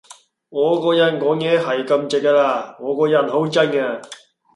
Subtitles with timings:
[0.49, 4.01] 我個人講嘢係咁直㗎喇，我個人好真㗎